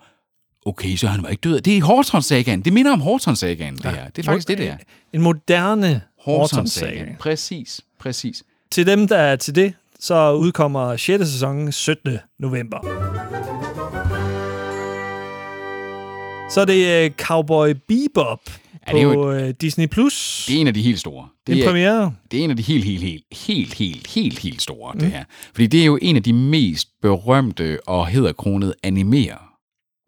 [0.65, 1.61] okay, så han var ikke død.
[1.61, 2.61] Det er Hortons-sagaen.
[2.61, 4.09] Det minder om Hortons-sagaen, det her.
[4.09, 4.77] Det er faktisk det, det er.
[5.13, 6.01] En moderne.
[6.25, 7.05] Hortons-saga.
[7.19, 8.43] Præcis, præcis.
[8.71, 11.27] Til dem, der er til det, så udkommer 6.
[11.29, 12.17] sæson 17.
[12.39, 12.77] november.
[16.53, 18.39] Så er det uh, Cowboy Bebop
[18.87, 19.87] Ja, det er jo på uh, Disney+.
[19.87, 20.45] Plus.
[20.47, 21.27] Det er en af de helt store.
[21.47, 22.13] Det En er, premiere.
[22.31, 24.99] Det er en af de helt, helt, helt, helt, helt, helt, helt store, mm.
[24.99, 25.23] det her.
[25.53, 29.50] Fordi det er jo en af de mest berømte og hedderkronede animerer,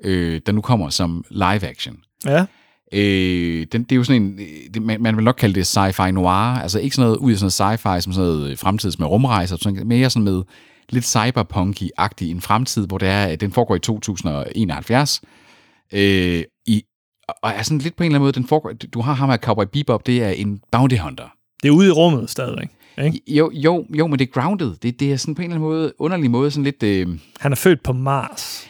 [0.03, 1.97] øh, der nu kommer som live action.
[2.25, 2.45] Ja.
[2.93, 5.77] Øh, den, det er jo sådan en, øh, det, man, man vil nok kalde det
[5.77, 8.99] sci-fi noir, altså ikke sådan noget ud i sådan noget sci-fi som sådan noget fremtids
[8.99, 10.43] med rumrejser, sådan, mere sådan med
[10.89, 15.21] lidt cyberpunky-agtig en fremtid, hvor det er, at den foregår i 2071,
[15.93, 16.84] øh, i,
[17.43, 19.38] og er sådan lidt på en eller anden måde, den foregår, du har ham her
[19.38, 21.27] Cowboy Bebop, det er en bounty hunter.
[21.63, 22.67] Det er ude i rummet stadigvæk.
[23.03, 23.21] Ikke?
[23.27, 24.75] Jo, jo, jo, men det er grounded.
[24.82, 26.84] Det, det er sådan på en eller anden måde, underlig måde, sådan lidt...
[26.84, 27.08] Øh,
[27.39, 28.69] Han er født på Mars.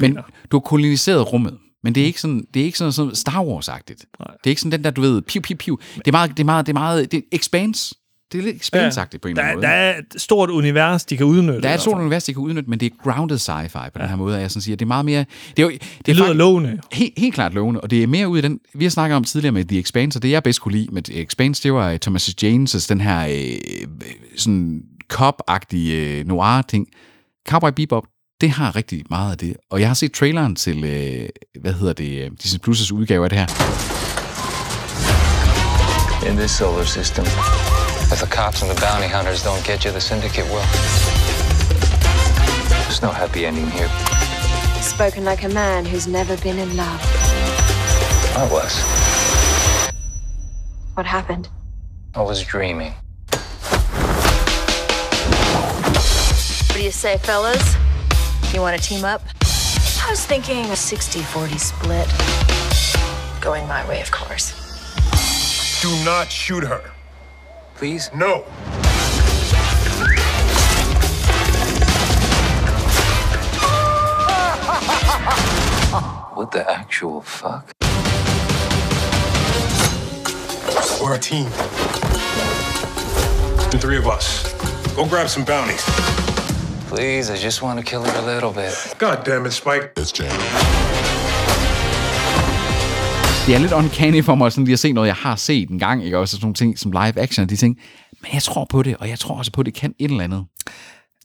[0.00, 0.18] Men
[0.50, 1.58] du har koloniseret rummet.
[1.84, 4.04] Men det er ikke sådan, det er ikke sådan, sådan Star Wars-agtigt.
[4.18, 5.78] Det er ikke sådan den der, du ved, piu, piu, piu.
[5.94, 7.94] Det er meget, det er meget, det er meget, det er expanse.
[8.32, 9.76] Det er lidt expanse-agtigt på en der, eller anden der måde.
[9.76, 11.60] er et stort univers, de kan udnytte.
[11.60, 14.08] Der er et stort univers, de kan udnytte, men det er grounded sci-fi på den
[14.08, 14.76] her måde, jeg sådan siger.
[14.76, 15.24] Det er meget mere...
[15.56, 16.80] Det, er jo, det, Det lyder lovende.
[16.92, 18.60] Helt, helt klart lovende, og det er mere ud i den...
[18.74, 21.02] Vi har snakket om tidligere med The Expanse, og det jeg bedst kunne lide med
[21.02, 23.86] The Expanse, det var øh, Thomas James' den her øh,
[24.36, 26.86] sådan cop-agtige øh, noir-ting.
[27.48, 28.04] Cowboy Bebop,
[28.40, 29.56] det har rigtig meget af det.
[29.70, 31.28] Og jeg har set traileren til, øh,
[31.60, 33.46] hvad hedder det, øh, Disney Plus' udgave af det her.
[36.30, 37.24] In this solar system,
[38.12, 40.66] if the cops and the bounty hunters don't get you, the syndicate will.
[42.84, 43.90] There's no happy ending here.
[44.82, 47.00] Spoken like a man who's never been in love.
[48.42, 48.72] I was.
[50.96, 51.48] What happened?
[52.14, 52.92] I was dreaming.
[56.68, 57.83] What do you say, fellas?
[58.54, 59.20] You want to team up?
[59.42, 62.06] I was thinking a 60-40 split.
[63.42, 64.52] Going my way, of course.
[65.82, 66.92] Do not shoot her.
[67.74, 68.10] Please?
[68.14, 68.42] No.
[76.34, 77.72] What the actual fuck?
[81.02, 81.46] We're a team.
[83.70, 84.52] The three of us.
[84.94, 86.33] Go grab some bounties.
[86.96, 88.98] Please, I just want to kill her a little bit.
[88.98, 89.84] God damn it, Spike.
[89.98, 90.44] It's James.
[93.46, 95.78] Det er lidt uncanny for mig sådan lige at se noget, jeg har set en
[95.78, 96.18] gang, ikke?
[96.18, 97.78] Også sådan nogle ting som live action og de ting.
[98.22, 100.24] Men jeg tror på det, og jeg tror også på, at det kan et eller
[100.24, 100.44] andet.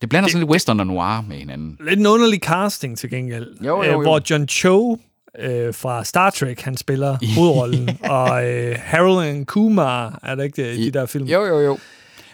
[0.02, 1.78] Det blander sådan lidt western og noir med hinanden.
[1.90, 3.48] Lidt en underlig casting til gengæld.
[3.62, 3.98] Jo, jo, jo.
[4.00, 4.98] Øh, hvor John Cho
[5.40, 10.62] øh, fra Star Trek, han spiller hovedrollen, og øh, Harold and Kumar, er det ikke
[10.70, 11.26] det, de der film?
[11.26, 11.78] Jo, jo, jo.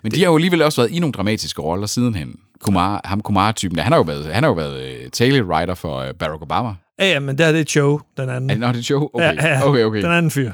[0.06, 2.36] Men de har jo alligevel også været i nogle dramatiske roller sidenhen.
[2.62, 6.02] Kumar, ham Kumar-typen, han har jo været, han har jo været uh, tale writer for
[6.02, 6.70] uh, Barack Obama.
[7.00, 8.60] Ja, ja, men der er det Cho, den anden.
[8.60, 9.10] Nå, det er Joe?
[9.14, 10.02] Okay, Ja, ja, okay, okay.
[10.02, 10.52] Den anden fyr.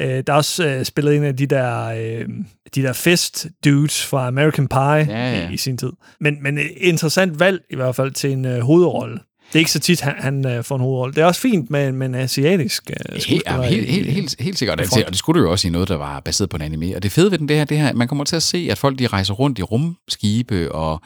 [0.00, 2.28] Øh, der er også øh, spillet en af de der, øh,
[2.74, 5.48] de der fest dudes fra American Pie Ja, ja.
[5.50, 5.92] I, i sin tid.
[6.20, 9.18] Men, men interessant valg i hvert fald til en øh, hovedrolle.
[9.48, 11.14] Det er ikke så tit, han, han øh, får en hovedrolle.
[11.14, 13.62] Det er også fint med, med en asiatisk øh, Helt, skuespiller.
[13.62, 14.80] helt, i- helt, helt, helt sikkert.
[14.80, 16.96] Altså, og det skulle det jo også i noget, der var baseret på en anime.
[16.96, 18.78] Og det fede ved den, det her, det her, man kommer til at se, at
[18.78, 21.00] folk de rejser rundt i rumskibe og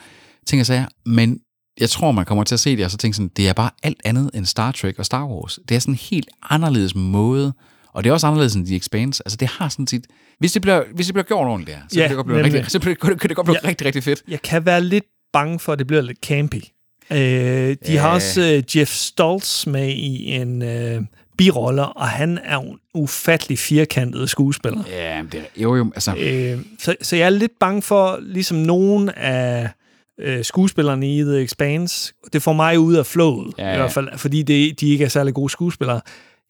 [0.47, 1.39] ting og sager, men
[1.79, 3.69] jeg tror, man kommer til at se det, og så tænke sådan, det er bare
[3.83, 5.59] alt andet end Star Trek og Star Wars.
[5.69, 7.53] Det er sådan en helt anderledes måde,
[7.93, 9.23] og det er også anderledes end The Expanse.
[9.25, 10.07] Altså, det har sådan set...
[10.39, 12.43] Hvis det bliver, hvis det bliver gjort ordentligt der, så Ja, kan det godt blive,
[12.43, 12.89] rigtig, så kan
[13.29, 13.67] det godt blive Ja.
[13.69, 14.23] rigtig, rigtig fedt.
[14.27, 16.55] Jeg kan være lidt bange for, at det bliver lidt campy.
[17.11, 17.99] Øh, de Ja.
[18.01, 21.01] har også øh, Jeff Stoltz med i en øh,
[21.37, 24.83] birolle, og han er en ufattelig firkantet skuespiller.
[24.91, 26.15] Ja, det er, jo, jo, altså...
[26.15, 29.69] Øh, så, så jeg er lidt bange for, ligesom nogen af
[30.19, 33.75] øh, skuespillerne i The Expanse, det får mig ud af flowet, Ja, ja, ja.
[33.75, 36.01] i hvert fald, fordi det, de ikke er særlig gode skuespillere.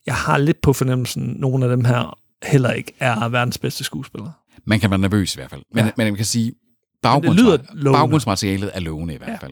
[0.06, 4.32] Jeg har lidt på fornemmelsen, nogle af dem her heller ikke er verdens bedste skuespillere.
[4.66, 5.62] Man kan være nervøs i hvert fald.
[5.74, 5.92] Men, ja.
[5.98, 6.54] men man kan sige,
[7.04, 7.92] Men det lyder baggrundsma- lovende.
[8.00, 9.52] baggrundsmaterialet er lovende i hvert fald.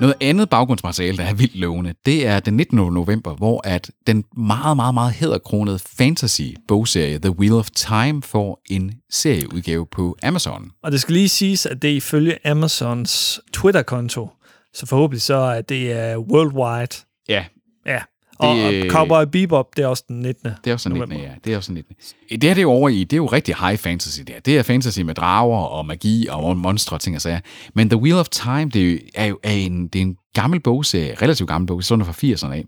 [0.00, 2.76] Noget andet baggrundsmateriale, der er vildt lovende, det er den 19.
[2.76, 8.92] november, hvor at den meget, meget, meget hæderkronede fantasy-bogserie The Wheel of Time får en
[9.10, 10.70] serieudgave på Amazon.
[10.82, 14.28] Og det skal lige siges, at det er ifølge Amazons Twitter-konto,
[14.74, 16.96] så forhåbentlig så er det er worldwide.
[17.28, 17.44] Ja.
[17.86, 18.00] Ja.
[18.38, 20.50] Og, Det- Cowboy Bebop, det er også den 19.
[20.64, 21.16] Det er også den 19.
[21.16, 21.84] Ja, det er også den
[22.30, 22.40] 19.
[22.40, 24.40] Det er det jo over i, det er jo rigtig high fantasy der.
[24.44, 27.40] Det er fantasy med drager og magi og monstre og ting og sager.
[27.74, 30.60] Men The Wheel of Time, det er jo, er er en, det er en gammel
[30.60, 32.64] bogserie, relativt gammel bog, sådan fra 80'erne af.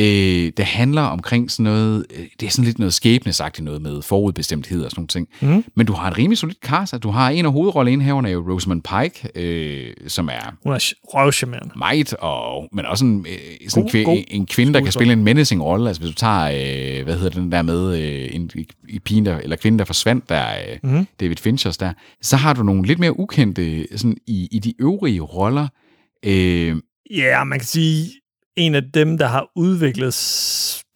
[0.00, 4.02] Øh, det handler omkring sådan noget, øh, det er sådan lidt noget skæbnesagtigt noget med
[4.02, 5.28] forudbestemthed og sådan nogle ting.
[5.54, 5.64] Mhm.
[5.76, 6.94] Men du har et rimelig solidt cast.
[6.94, 10.92] at Du har en af hovedrolleindhaverne er jo Rosamund Pike, øh, som er Hun er
[11.04, 11.72] røvchammerende.
[11.76, 14.92] meget, og, men også en, øh, sådan God- god, god kvi, en kvinde, der kan
[14.92, 15.88] spille en menacing rolle.
[15.88, 18.50] Altså hvis du tager, øh, hvad hedder den der med, øh, en,
[18.88, 20.44] i pigen, der, eller kvinden, der forsvandt, der
[20.82, 21.06] øh, mm.
[21.20, 25.20] David Finchers der, så har du nogle lidt mere ukendte sådan, i, i de øvrige
[25.20, 25.68] roller.
[26.26, 26.76] Øh,
[27.16, 28.06] Ja, man kan sige,
[28.60, 30.14] en af dem, der har udviklet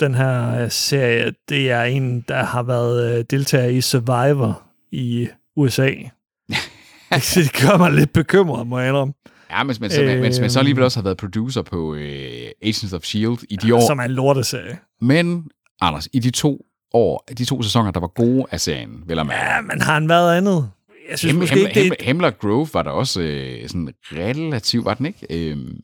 [0.00, 5.28] den her øh, serie, det er en, der har været øh, deltager i Survivor i
[5.56, 5.90] USA.
[7.34, 9.14] det gør mig lidt bekymret, må jeg indrømme.
[9.50, 12.48] ja, men, men, så, øh, men, men så alligevel også har været producer på øh,
[12.62, 13.44] Agents of S.H.I.E.L.D.
[13.50, 13.86] i de år.
[13.86, 14.78] Som er en lorteserie.
[15.00, 15.44] Men,
[15.80, 19.26] Anders, i de to år, de to sæsoner, der var gode af serien, vel og.
[19.26, 20.70] Ja, men har han været andet?
[21.10, 22.04] Jeg synes Hem, måske Hem, ikke, det Hem, er...
[22.04, 25.26] Hemlock Grove var der også øh, sådan relativt, var den ikke?
[25.30, 25.80] Øhm,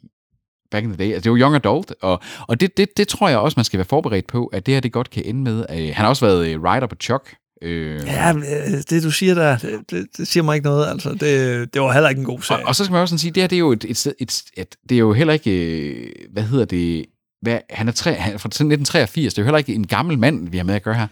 [0.70, 1.12] back in the day.
[1.14, 3.78] Altså, det var young adult, og, og det, det, det tror jeg også, man skal
[3.78, 5.64] være forberedt på, at det her det godt kan ende med.
[5.70, 8.42] Øh, han har også været øh, writer på Chuck, Øh, Ja, øh,
[8.90, 10.86] det du siger der, det, det, det siger mig ikke noget.
[10.88, 12.66] Altså, det, det var heller ikke en god og, serie.
[12.66, 14.12] og så skal man også sådan sige, det her det er jo et, et, sted-
[14.18, 17.06] et, et, det er jo heller ikke, øh, hvad hedder det,
[17.42, 20.48] hvad, han er tre, han fra 1983, det er jo heller ikke en gammel mand,
[20.48, 21.06] vi har med at gøre her.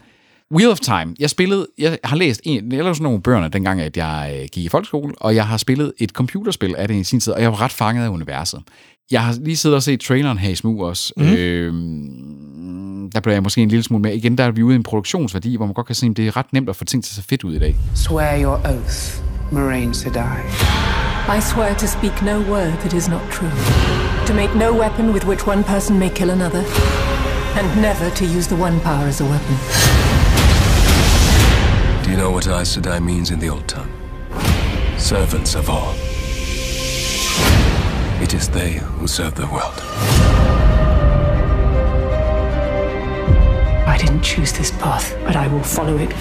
[0.53, 1.15] Wheel of Time.
[1.19, 4.65] Jeg spillede, jeg har læst en, lavede sådan nogle bøger, dengang at jeg øh, gik
[4.65, 7.51] i folkeskole, og jeg har spillet et computerspil af det i sin tid, og jeg
[7.51, 8.61] var ret fanget af universet.
[9.11, 11.13] Jeg har lige siddet og set traileren her i smug også.
[11.17, 11.23] Mm.
[11.23, 11.73] Øh,
[13.13, 14.15] der blev jeg måske en lille smule mere.
[14.15, 16.27] Igen, der er vi ude i en produktionsværdi, hvor man godt kan se, at det
[16.27, 17.75] er ret nemt at få ting til at se fedt ud i dag.
[17.95, 20.39] Swear your oath, Moraine Sedai.
[21.37, 23.51] I swear to speak no word that is not true,
[24.27, 26.63] to make no weapon with which one person may kill another,
[27.59, 29.55] and never to use the one power as a weapon.
[32.03, 33.91] Do you know what Aes Sedai means in the old tongue?
[34.97, 36.08] Servants of all.
[38.21, 39.79] It is they who serve the world.
[43.87, 46.11] I didn't choose this path, but I will follow it.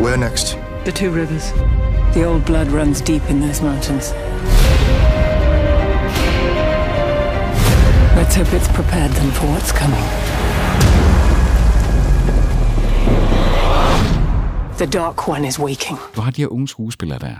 [0.00, 0.56] Where next?
[0.84, 1.52] The two rivers.
[2.14, 4.12] The old blood runs deep in those mountains.
[8.16, 10.04] Let's hope it's prepared them for what's coming.
[14.78, 15.98] The Dark One is waking.
[16.16, 17.36] Du har de her unge skuespillere der,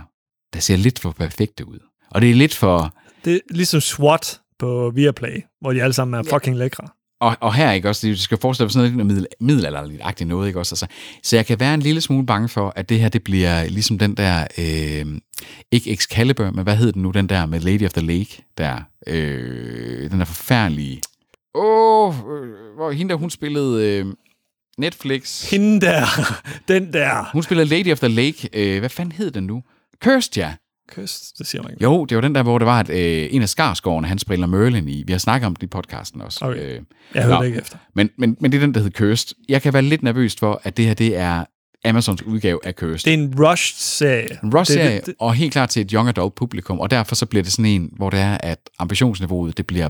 [0.53, 1.79] der ser lidt for perfekte ud.
[2.13, 2.93] Og det er lidt for...
[3.25, 6.87] Det er ligesom SWAT på Viaplay, hvor de alle sammen er fucking lækre.
[7.21, 10.59] Og, og her, ikke også, det skal forestille sig sådan noget middel, middelalderligt noget, ikke
[10.59, 10.73] også?
[10.73, 10.87] Altså,
[11.23, 13.97] så jeg kan være en lille smule bange for, at det her, det bliver ligesom
[13.97, 15.19] den der, øh,
[15.71, 18.81] ikke Excalibur, men hvad hed den nu, den der med Lady of the Lake, der,
[19.07, 21.01] øh, den der forfærdelige,
[21.55, 22.15] åh, oh,
[22.75, 24.05] hvor hende der, hun spillede øh,
[24.77, 25.49] Netflix.
[25.51, 26.05] Hende der,
[26.73, 27.29] den der.
[27.33, 29.63] Hun spillede Lady of the Lake, øh, hvad fanden hed den nu?
[30.03, 30.53] Cursed, ja.
[30.91, 31.83] Kyst, det siger man ikke.
[31.83, 34.47] Jo, det var den der, hvor det var, at øh, en af Skarsgårdene, han spiller
[34.47, 35.03] Merlin i.
[35.07, 36.45] Vi har snakket om det i podcasten også.
[36.45, 36.59] Okay.
[36.75, 36.81] Øh,
[37.15, 37.77] Jeg hørte ikke efter.
[37.95, 39.35] Men, men, men det er den, der hedder Cursed.
[39.49, 41.45] Jeg kan være lidt nervøs for, at det her, det er
[41.85, 42.99] Amazons udgave af Cursed.
[43.11, 44.39] Det er en Rushed-serie.
[44.43, 47.25] En Rush-serie, Det- det- og helt klart til et young adult publikum, og derfor så
[47.25, 49.89] bliver det sådan en, hvor det er, at ambitionsniveauet, det bliver...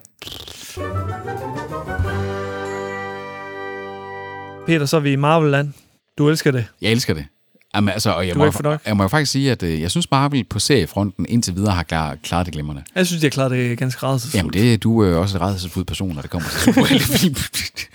[4.68, 5.74] Peter, så er vi i Marvel-land.
[6.18, 6.66] Du elsker det.
[6.82, 7.26] Jeg elsker det.
[7.76, 8.82] Jamen, altså, og jeg, Du må, nok?
[8.86, 11.84] jeg må jo faktisk sige, at øh, jeg synes, Marvel på seriefronten indtil videre har
[11.84, 12.84] klar, klaret det glimrende.
[12.96, 14.56] Jeg synes, de har klaret det ganske rædselsfuldt.
[14.56, 17.36] Jamen, det, du er jo også en rædselsfuld person, når det kommer til superheltefilm.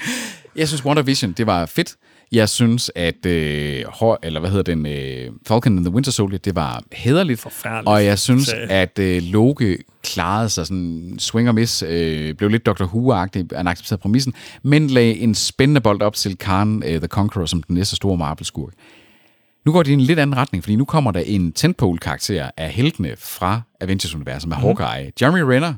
[0.56, 1.94] jeg synes, WandaVision, det var fedt.
[2.32, 6.38] Jeg synes, at øh, hår, eller hvad hedder den, øh, Falcon and the Winter Soldier,
[6.38, 7.40] det var hederligt.
[7.40, 7.88] Forfærdeligt.
[7.88, 8.70] Og jeg synes, serie.
[8.70, 12.84] at øh, Loki klarede sig sådan swing og miss, øh, blev lidt Dr.
[12.84, 17.46] Who-agtig, han accepterede præmissen, men lagde en spændende bold op til Khan øh, the Conqueror
[17.46, 18.72] som den næste store Marvel-skurk.
[19.68, 22.70] Nu går det i en lidt anden retning, fordi nu kommer der en tentpole-karakter af
[22.70, 24.57] heltene fra Avengers-universet med.
[24.57, 25.12] Hawkeye.
[25.22, 25.74] Jeremy Renner,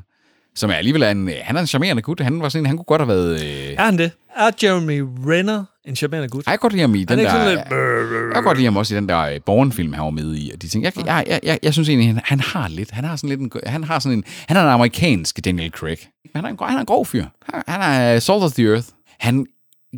[0.55, 2.19] som er alligevel en, han er en charmerende gut.
[2.19, 3.43] Han var sådan en, han kunne godt have været...
[3.43, 4.11] Øh, Er han det?
[4.35, 6.45] Er Jeremy Renner en charmerende gut?
[6.45, 7.49] jeg kan godt lide ham i den er der...
[7.49, 7.59] lidt...
[7.59, 10.51] Jeg kan godt lide ham også i den der øh, Bourne-film, han var med i,
[10.53, 10.83] og de ting.
[10.83, 13.39] Jeg, jeg, jeg, jeg, jeg synes egentlig, han, han har lidt, han har sådan lidt
[13.39, 15.97] en, han har sådan en, han er en amerikansk Daniel Craig.
[16.35, 17.25] Han er en, han er en grov fyr.
[17.53, 18.87] Han, han er salt of the earth.
[19.19, 19.45] Han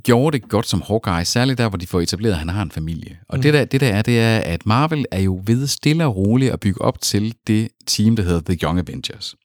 [0.03, 2.71] gjorde det godt som Hawkeye, særligt der, hvor de får etableret, at han har en
[2.71, 3.17] familie.
[3.29, 3.41] Og Mm.
[3.41, 6.51] det, der, det der er, det er, at Marvel er jo ved stille og roligt
[6.51, 9.35] at bygge op til det team, der hedder The Young Avengers.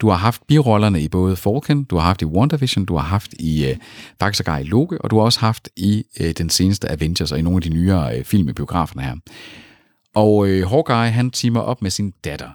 [0.00, 3.32] Du har haft birollerne i både Falcon, du har haft i WandaVision, du har haft
[3.38, 3.76] i øh,
[4.20, 7.38] faktisk sågar i Loki, og du har også haft i øh, den seneste Avengers og
[7.38, 9.14] i nogle af de nyere øh, film i biograferne her.
[10.14, 12.48] Og øh, Hawkeye, han teamer op med sin datter.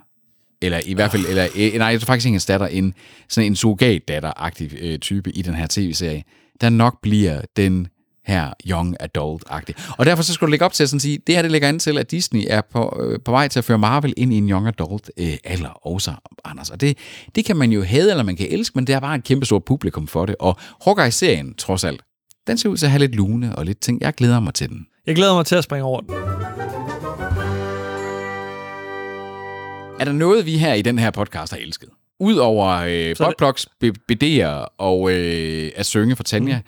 [0.61, 2.93] Eller i hvert fald, eller, øh, nej, jeg tror faktisk ikke hendes datter, en,
[3.29, 6.23] sådan en surrogat-datter-agtig øh, type i den her tv-serie,
[6.61, 7.87] der nok bliver den
[8.25, 9.75] her young adult-agtig.
[9.97, 11.69] Og derfor så skulle du lægge op til at sådan sige, det her det lægger
[11.69, 14.37] an til, at Disney er på, øh, på vej til at føre Marvel ind i
[14.37, 15.37] en young adult øh,
[15.81, 16.13] også,
[16.45, 16.69] Anders.
[16.69, 16.97] Og det,
[17.35, 19.45] det kan man jo hade, eller man kan elske, men det er bare et kæmpe
[19.45, 20.35] stort publikum for det.
[20.39, 22.01] Og Hawkeye-serien, trods alt,
[22.47, 24.01] den ser ud til at have lidt lune og lidt ting.
[24.01, 24.85] Jeg glæder mig til den.
[25.07, 26.09] Jeg glæder mig til at springe over den.
[29.99, 31.89] Er der noget, vi her i den her podcast har elsket?
[32.19, 36.63] Udover øh, botplugs, BD'er og øh, at synge for Tanja, mm.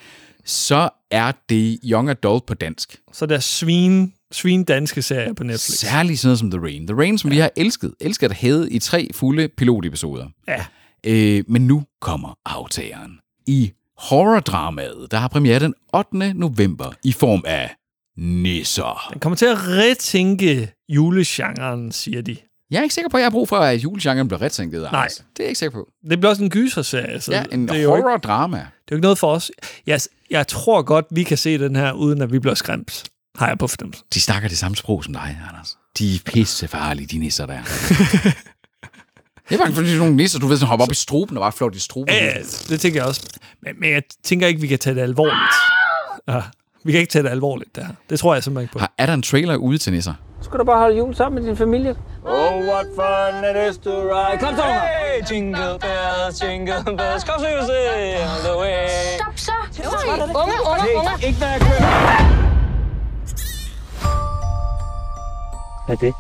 [0.45, 2.97] så er det Young Adult på dansk.
[3.13, 5.77] Så der er svin, svin danske serier på Netflix.
[5.77, 6.88] Særligt sådan noget som The Rain.
[6.88, 7.36] The Rain, som ja.
[7.36, 7.93] vi har elsket.
[7.99, 10.27] Elsket at have i tre fulde pilotepisoder.
[10.47, 10.65] Ja.
[11.03, 13.19] Øh, men nu kommer aftageren.
[13.47, 16.33] I horrordramaet, der har premiere den 8.
[16.33, 17.75] november i form af
[18.17, 19.10] Nisser.
[19.13, 22.38] Den kommer til at retænke julegenren, siger de.
[22.71, 24.82] Jeg er ikke sikker på, at jeg har brug for, at julegenren bliver retænket.
[24.91, 25.08] Nej.
[25.08, 25.88] Det er jeg ikke sikker på.
[26.10, 27.21] Det bliver også en gyserserie.
[27.21, 28.58] Så Ja, en er horror-drama.
[28.58, 29.51] det er jo ikke noget for os.
[29.88, 33.03] Jeg, jeg tror godt, vi kan se den her, uden at vi bliver skræmt.
[33.38, 34.03] Har jeg på fornemmelse.
[34.13, 35.77] De snakker det samme sprog som dig, Anders.
[35.97, 37.53] De er pissefarlige, de nisser der.
[39.49, 41.38] jeg er bange for, at de nogle nisser, du ved, som hopper op i struben
[41.38, 42.13] og bare flår de struben.
[42.13, 43.21] Ja, ja, det tænker jeg også.
[43.62, 45.53] Men, men jeg tænker ikke, vi kan tage det alvorligt.
[46.27, 46.41] Ja,
[46.88, 47.93] Vi kan ikke tage det alvorligt, det her.
[48.10, 48.80] Det tror jeg simpelthen ikke på.
[48.80, 50.13] Har, er der en trailer ude til nisser?
[50.41, 51.95] Så skal du bare holde jul sammen med din familie.
[52.26, 54.39] Oh, what fun it is to ride.
[54.39, 57.23] Kom så, Hey, jingle bells, jingle bells.
[57.23, 57.80] Kom så, Jose,
[58.34, 58.88] on the way.
[59.19, 59.52] Stop så!
[60.41, 61.28] Unge, unge, unge.
[61.28, 62.28] Ikke når jeg kører.
[65.86, 66.13] Hvad er det?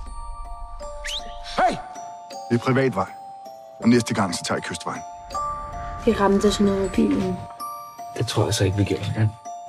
[1.57, 1.75] Hey!
[2.49, 3.09] Det er privatvej.
[3.83, 5.01] Og næste gang, så tager jeg kystvejen.
[6.05, 7.37] Vi ramte sådan noget med bilen.
[8.17, 9.13] Det tror jeg så ikke, vi gjorde.
[9.17, 9.27] Ja.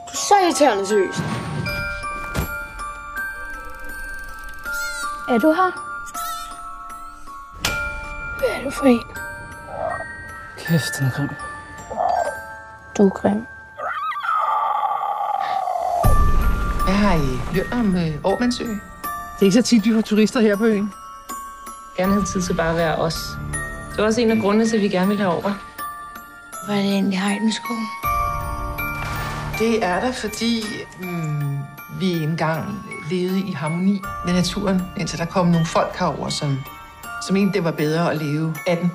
[0.09, 1.18] Du er så irriterende seriøst.
[5.29, 5.71] Er du her?
[8.38, 9.03] Hvad er du for en?
[10.59, 11.29] Kæft, den er grim.
[12.99, 13.47] Du er grim.
[16.85, 18.64] Hvad har I hørt om øh, Aarmandsø?
[18.64, 20.92] Det er ikke så tit, vi får turister her på øen.
[21.97, 23.14] Gerne have tid til bare at være os.
[23.90, 25.53] Det var også en af grundene til, at vi gerne ville herover.
[26.64, 27.87] Hvor er det egentlig Heidenskoven?
[29.59, 30.64] Det er der, fordi
[31.01, 31.59] mm,
[32.01, 36.59] vi engang levede i harmoni med naturen, indtil der kom nogle folk herover, som,
[37.27, 38.92] som egentlig det var bedre at leve af den.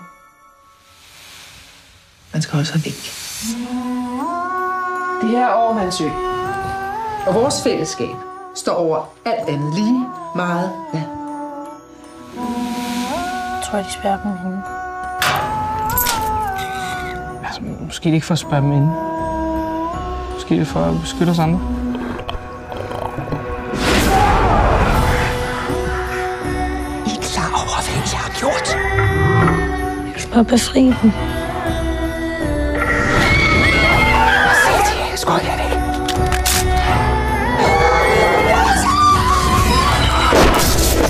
[2.33, 3.13] Man skal også have væk.
[5.21, 6.09] Det her er Aarmandsø.
[7.27, 8.15] Og vores fællesskab
[8.55, 11.09] står over alt andet lige meget vand.
[13.55, 14.61] Jeg tror, de spærrer dem hende.
[17.45, 19.12] Altså, måske ikke for at spørge dem ind.
[20.43, 21.59] Måske for at beskytte os andre.
[27.07, 28.67] I er klar over, hvad I har gjort?
[30.13, 31.11] Jeg skal bare befri dem.
[35.15, 35.73] Skål jer væk.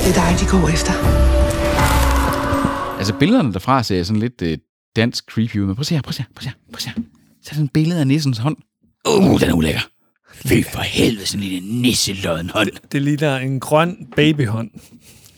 [0.03, 0.93] Det er dig, de går efter.
[2.97, 4.57] Altså billederne derfra ser sådan lidt øh,
[4.95, 6.49] dansk creepy ud, men prøv at se her, prøv at se her, prøv at se
[6.49, 6.95] her, prøv at se her.
[7.41, 8.57] Så er sådan et billede af nissens hånd.
[9.09, 9.81] Uh, den er ulækker.
[10.33, 12.69] Fy for helvede, sådan en lille nisselodden hånd.
[12.91, 14.71] Det ligner en grøn babyhånd.
[14.71, 14.81] Det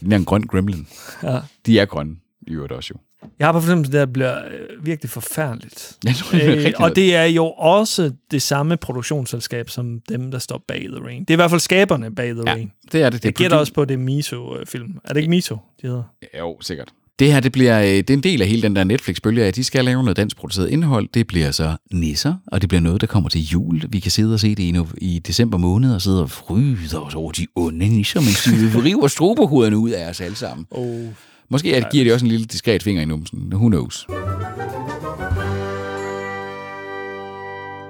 [0.02, 0.88] ligner en grøn gremlin.
[1.24, 1.40] Ja.
[1.66, 2.16] De er grønne,
[2.48, 3.00] i øvrigt også jo.
[3.40, 5.98] Jeg har på fornemmelse, at det bliver øh, virkelig forfærdeligt.
[6.16, 10.40] Tror, det bliver rigtig og det er jo også det samme produktionsselskab, som dem, der
[10.40, 11.20] står bag The Rain.
[11.22, 12.72] Det er i hvert fald skaberne bag The Ja, Rain.
[12.92, 13.24] det er det.
[13.24, 15.00] Det er Jeg gætter produ- også på, det er Miso-film.
[15.04, 16.04] Er det ikke Miso, de hedder?
[16.40, 16.90] Jo, sikkert.
[17.20, 19.56] Det her, det bliver øh, det er en del af hele den der Netflix-bølge, at
[19.56, 21.10] de skal lave noget dansk produceret indhold.
[21.14, 23.82] Det bliver så nisser, og det bliver noget, der kommer til jul.
[23.90, 26.78] Vi kan sidde og se det i, no- i december måned, og sidde og fryde
[27.02, 28.52] os over de onde nisser, mens de
[28.90, 30.66] river strobehovederne ud af os alle sammen.
[30.72, 31.06] Oh.
[31.50, 33.40] Måske at giver de også en lille diskret finger i numsen.
[33.54, 34.06] Who knows?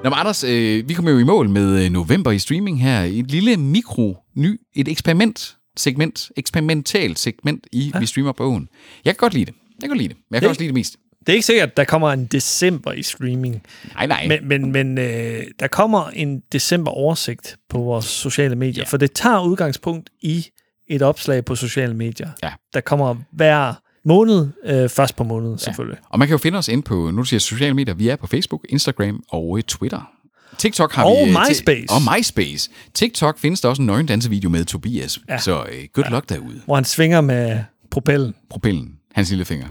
[0.03, 3.01] Nå, men Anders, øh, vi kommer jo i mål med øh, november i streaming her.
[3.01, 7.99] Et lille mikro, ny, et eksperiment, segment, eksperimentalt segment i ja.
[7.99, 8.67] Vi Streamer Bogen.
[9.05, 9.53] Jeg kan godt lide det.
[9.75, 10.17] Jeg kan godt lide det.
[10.29, 10.97] Men jeg kan Det- også lide det mest.
[11.19, 13.61] Det er ikke sikkert, at der kommer en december i streaming.
[13.95, 14.27] Nej, nej.
[14.27, 18.89] Men, men, men øh, der kommer en december-oversigt på vores sociale medier, ja.
[18.89, 20.45] for det tager udgangspunkt i
[20.87, 22.29] et opslag på sociale medier.
[22.43, 22.51] Ja.
[22.73, 23.73] Der kommer hver
[24.07, 25.99] måned, øh, først på måneden selvfølgelig.
[26.09, 28.15] Og man kan jo finde os ind på, nu du siger sociale medier, vi er
[28.15, 30.09] på Facebook, Instagram og Twitter.
[30.57, 31.31] TikTok har Og vi...
[31.31, 31.85] øh, ti- MySpace.
[31.89, 32.69] Og MySpace.
[32.93, 35.19] TikTok findes der også en nøgendansevideo med Tobias.
[35.29, 35.33] Ja.
[35.33, 35.39] Ja.
[35.39, 36.61] Så øh, good luck derude.
[36.65, 37.59] Hvor han svinger med
[37.91, 38.33] propellen.
[38.49, 38.91] Propellen.
[39.13, 39.67] Hans lille finger.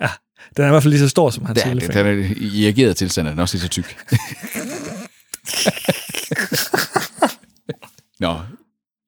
[0.00, 0.08] Ja,
[0.56, 2.02] den er i hvert fald lige så stor som hans er, lille finger.
[2.02, 3.96] den er, I reageret tilstand er den også lige så tyk.
[8.20, 8.36] Nå,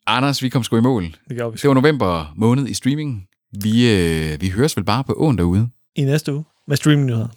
[0.06, 1.02] Anders, vi kom sgu i mål.
[1.28, 3.22] Det gjorde vi Det var november måned i streaming.
[3.62, 5.68] Vi, øh, vi høres vel bare på åen derude.
[5.96, 7.28] I næste uge med streamingnyheder.